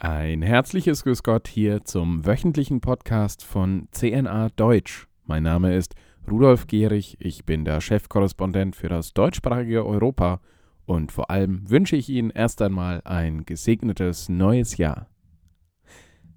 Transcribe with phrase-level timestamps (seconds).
[0.00, 5.08] Ein herzliches Grüß Gott hier zum wöchentlichen Podcast von CNA Deutsch.
[5.24, 5.96] Mein Name ist
[6.30, 10.40] Rudolf Gehrig, ich bin der Chefkorrespondent für das deutschsprachige Europa
[10.86, 15.08] und vor allem wünsche ich Ihnen erst einmal ein gesegnetes neues Jahr.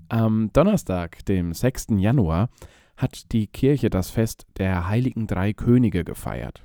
[0.10, 1.90] Am Donnerstag, dem 6.
[1.98, 2.50] Januar,
[2.98, 6.64] hat die Kirche das Fest der Heiligen Drei Könige gefeiert.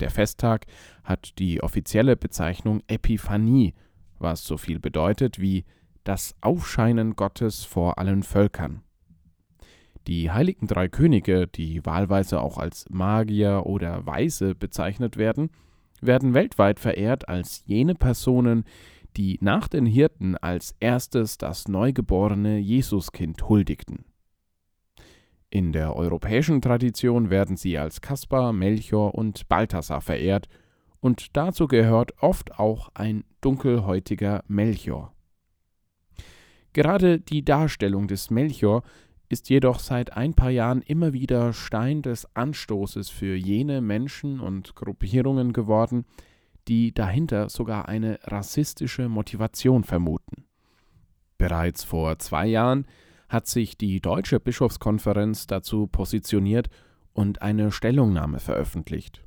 [0.00, 0.66] Der Festtag
[1.04, 3.72] hat die offizielle Bezeichnung Epiphanie,
[4.18, 5.64] was so viel bedeutet wie
[6.04, 8.82] das Aufscheinen Gottes vor allen Völkern.
[10.06, 15.50] Die heiligen drei Könige, die wahlweise auch als Magier oder Weise bezeichnet werden,
[16.02, 18.64] werden weltweit verehrt als jene Personen,
[19.16, 24.04] die nach den Hirten als erstes das neugeborene Jesuskind huldigten.
[25.48, 30.48] In der europäischen Tradition werden sie als Kaspar, Melchior und Balthasar verehrt,
[31.00, 35.13] und dazu gehört oft auch ein dunkelhäutiger Melchior.
[36.74, 38.82] Gerade die Darstellung des Melchior
[39.28, 44.74] ist jedoch seit ein paar Jahren immer wieder Stein des Anstoßes für jene Menschen und
[44.74, 46.04] Gruppierungen geworden,
[46.66, 50.46] die dahinter sogar eine rassistische Motivation vermuten.
[51.38, 52.86] Bereits vor zwei Jahren
[53.28, 56.70] hat sich die Deutsche Bischofskonferenz dazu positioniert
[57.12, 59.22] und eine Stellungnahme veröffentlicht.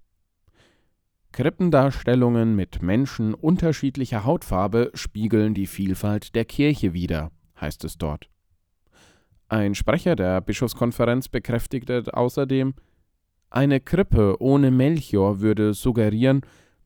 [1.31, 8.29] Krippendarstellungen mit Menschen unterschiedlicher Hautfarbe spiegeln die Vielfalt der Kirche wider heißt es dort.
[9.49, 12.73] Ein Sprecher der Bischofskonferenz bekräftigte außerdem,
[13.49, 16.41] eine Krippe ohne Melchior würde suggerieren,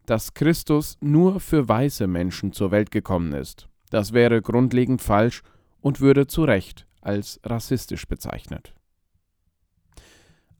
[0.05, 3.67] dass Christus nur für weiße Menschen zur Welt gekommen ist.
[3.89, 5.42] Das wäre grundlegend falsch
[5.81, 8.73] und würde zu Recht als rassistisch bezeichnet.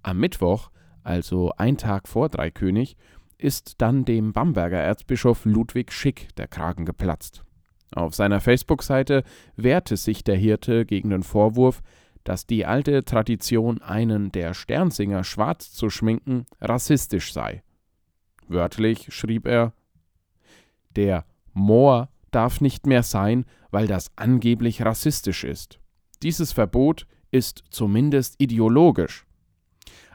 [0.02, 0.72] Am Mittwoch,
[1.04, 2.98] also ein Tag vor Dreikönig,
[3.38, 7.44] ist dann dem Bamberger Erzbischof Ludwig Schick der Kragen geplatzt.
[7.94, 9.24] Auf seiner Facebook-Seite
[9.56, 11.82] wehrte sich der Hirte gegen den Vorwurf,
[12.24, 17.64] dass die alte Tradition, einen der Sternsinger schwarz zu schminken, rassistisch sei.
[18.48, 19.74] Wörtlich schrieb er:
[20.96, 25.80] Der Moor darf nicht mehr sein, weil das angeblich rassistisch ist.
[26.22, 29.26] Dieses Verbot ist zumindest ideologisch.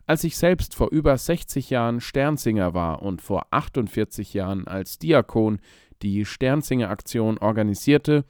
[0.06, 5.58] Als ich selbst vor über 60 Jahren Sternsinger war und vor 48 Jahren als Diakon
[6.02, 8.24] die Sternsinger-Aktion organisierte,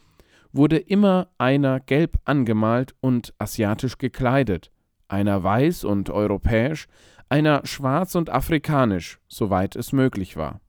[0.52, 4.70] wurde immer einer gelb angemalt und asiatisch gekleidet,
[5.08, 6.86] einer weiß und europäisch,
[7.28, 10.60] einer schwarz und afrikanisch, soweit es möglich war.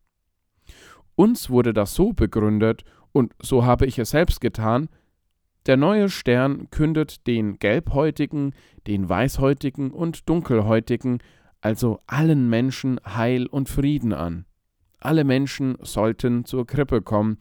[1.16, 4.90] Uns wurde das so begründet, und so habe ich es selbst getan,
[5.66, 8.54] der neue Stern kündet den Gelbhäutigen,
[8.88, 11.20] den Weißhäutigen und Dunkelhäutigen,
[11.60, 14.46] also allen Menschen Heil und Frieden an.
[15.00, 17.38] Alle Menschen sollten zur Krippe kommen,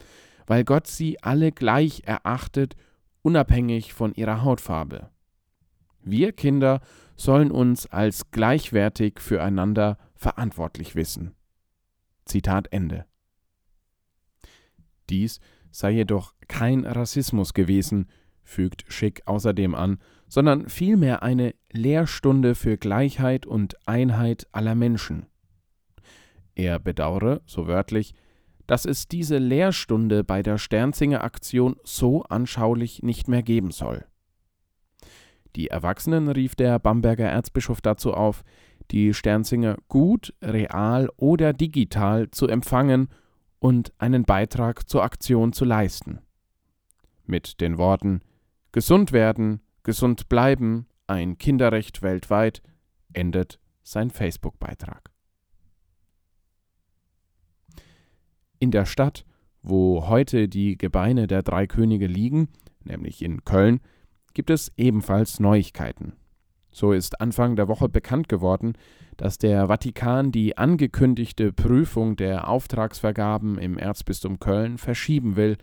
[0.46, 2.76] weil Gott sie alle gleich erachtet,
[3.22, 5.10] unabhängig von ihrer Hautfarbe.
[6.02, 6.80] Wir Kinder
[7.16, 11.34] sollen uns als gleichwertig füreinander verantwortlich wissen.
[12.24, 13.06] Zitat Ende.
[15.08, 15.40] Dies
[15.70, 18.08] sei jedoch kein Rassismus gewesen,
[18.42, 25.26] fügt Schick außerdem an, sondern vielmehr eine Lehrstunde für Gleichheit und Einheit aller Menschen.
[26.56, 28.14] Er bedauere, so wörtlich,
[28.66, 34.04] dass es diese Lehrstunde bei der Sternsinger Aktion so anschaulich nicht mehr geben soll.
[35.54, 38.42] Die Erwachsenen rief der Bamberger Erzbischof dazu auf,
[38.90, 43.08] die Sternsinger gut, real oder digital zu empfangen
[43.58, 46.20] und einen Beitrag zur Aktion zu leisten.
[47.24, 48.20] Mit den Worten
[48.72, 52.62] Gesund werden, gesund bleiben, ein Kinderrecht weltweit
[53.12, 55.15] endet sein Facebook-Beitrag.
[58.58, 59.24] In der Stadt,
[59.62, 62.48] wo heute die Gebeine der drei Könige liegen,
[62.84, 63.80] nämlich in Köln,
[64.32, 66.14] gibt es ebenfalls Neuigkeiten.
[66.70, 68.74] So ist Anfang der Woche bekannt geworden,
[69.16, 75.56] dass der Vatikan die angekündigte Prüfung der Auftragsvergaben im Erzbistum Köln verschieben will,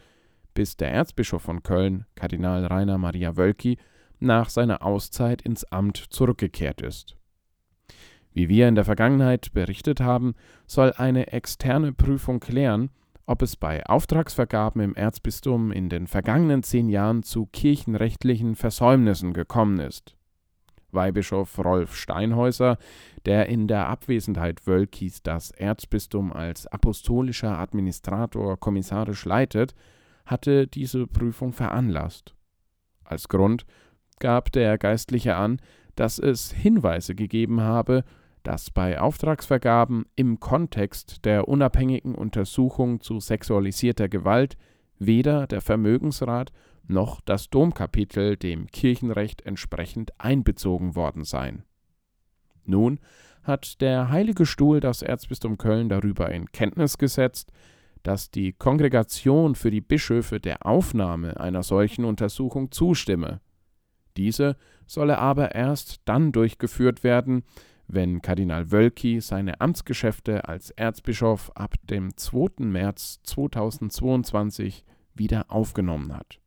[0.54, 3.78] bis der Erzbischof von Köln, Kardinal Rainer Maria Wölki,
[4.20, 7.16] nach seiner Auszeit ins Amt zurückgekehrt ist.
[8.34, 10.34] Wie wir in der Vergangenheit berichtet haben,
[10.66, 12.90] soll eine externe Prüfung klären,
[13.26, 19.80] ob es bei Auftragsvergaben im Erzbistum in den vergangenen zehn Jahren zu kirchenrechtlichen Versäumnissen gekommen
[19.80, 20.16] ist.
[20.92, 22.78] Weihbischof Rolf Steinhäuser,
[23.26, 29.74] der in der Abwesenheit Wölkis das Erzbistum als apostolischer Administrator kommissarisch leitet,
[30.26, 32.36] hatte diese Prüfung veranlasst.
[33.04, 33.66] Als Grund
[34.20, 35.60] gab der Geistliche an,
[35.96, 38.04] dass es Hinweise gegeben habe,
[38.44, 44.58] dass bei Auftragsvergaben im Kontext der unabhängigen Untersuchung zu sexualisierter Gewalt
[45.00, 46.52] weder der Vermögensrat
[46.88, 51.64] noch das Domkapitel dem Kirchenrecht entsprechend einbezogen worden sein.
[52.66, 53.00] Nun
[53.44, 57.52] hat der Heilige Stuhl das Erzbistum Köln darüber in Kenntnis gesetzt,
[58.04, 63.40] dass die Kongregation für die Bischöfe der Aufnahme einer solchen Untersuchung zustimme.
[64.18, 67.44] Diese solle aber erst dann durchgeführt werden,
[67.88, 72.66] wenn Kardinal Wölki seine Amtsgeschäfte als Erzbischof ab dem 2.
[72.66, 74.84] März 2022
[75.14, 76.40] wieder aufgenommen hat.